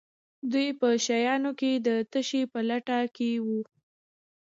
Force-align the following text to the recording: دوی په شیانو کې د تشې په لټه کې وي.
دوی 0.51 0.67
په 0.79 0.87
شیانو 1.05 1.51
کې 1.59 1.71
د 1.87 1.89
تشې 2.11 2.41
په 2.51 2.59
لټه 2.69 2.99
کې 3.15 3.29
وي. 3.45 3.61